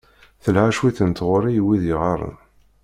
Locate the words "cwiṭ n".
0.77-1.11